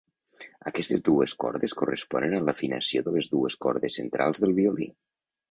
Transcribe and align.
Aquestes 0.69 1.03
dues 1.09 1.35
cordes 1.43 1.75
corresponen 1.81 2.33
a 2.39 2.41
l'afinació 2.47 3.05
de 3.09 3.15
les 3.19 3.31
dues 3.35 3.59
cordes 3.67 4.01
centrals 4.01 4.43
del 4.47 4.57
violí. 4.63 4.91